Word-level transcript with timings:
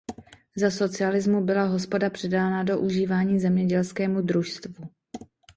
Za 0.55 0.71
socialismu 0.71 1.41
byla 1.41 1.63
hospoda 1.63 2.09
předána 2.09 2.63
do 2.63 2.79
užívání 2.79 3.39
zemědělskému 3.39 4.21
družstvu. 4.21 4.89